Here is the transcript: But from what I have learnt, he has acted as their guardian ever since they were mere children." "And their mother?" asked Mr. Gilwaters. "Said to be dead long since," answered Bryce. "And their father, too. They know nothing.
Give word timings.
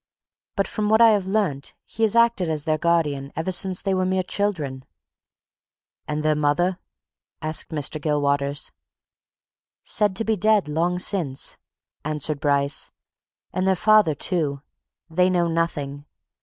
But 0.55 0.67
from 0.67 0.89
what 0.89 0.99
I 0.99 1.09
have 1.11 1.27
learnt, 1.27 1.75
he 1.85 2.01
has 2.01 2.15
acted 2.15 2.49
as 2.49 2.63
their 2.63 2.79
guardian 2.79 3.31
ever 3.35 3.51
since 3.51 3.83
they 3.83 3.93
were 3.93 4.03
mere 4.03 4.23
children." 4.23 4.83
"And 6.07 6.23
their 6.23 6.33
mother?" 6.35 6.79
asked 7.39 7.69
Mr. 7.69 8.01
Gilwaters. 8.01 8.71
"Said 9.83 10.15
to 10.15 10.23
be 10.25 10.35
dead 10.35 10.67
long 10.67 10.97
since," 10.97 11.55
answered 12.03 12.39
Bryce. 12.39 12.89
"And 13.53 13.67
their 13.67 13.75
father, 13.75 14.15
too. 14.15 14.63
They 15.07 15.29
know 15.29 15.47
nothing. 15.47 16.07